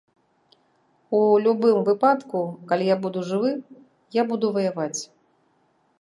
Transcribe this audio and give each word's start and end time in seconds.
У 1.17 1.19
любым 1.47 1.77
выпадку, 1.91 2.41
калі 2.71 2.83
я 2.89 2.97
буду 3.03 3.19
жывы, 3.33 3.51
я 4.21 4.29
буду 4.33 4.45
ваяваць. 4.57 5.01